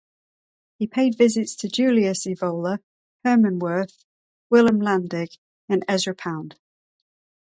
He 0.79 0.87
paid 0.87 1.15
visits 1.15 1.55
to 1.57 1.67
Julius 1.69 2.25
Evola, 2.25 2.79
Herman 3.23 3.59
Wirth, 3.59 4.03
Wilhelm 4.49 4.79
Landig 4.79 5.29
and 5.69 5.85
Ezra 5.87 6.15
Pound. 6.15 6.57